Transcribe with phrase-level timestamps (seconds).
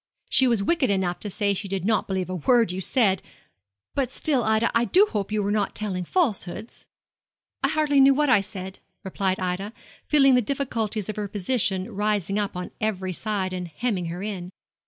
[0.31, 3.21] She was wicked enough to say she did not believe a word you said;
[3.93, 6.87] but still, Ida, I do hope you were not telling falsehoods.'
[7.61, 9.73] 'I hardly knew what I said,' replied Ida,
[10.07, 14.49] feeling the difficulties of her position rising up on every side and hemming her in.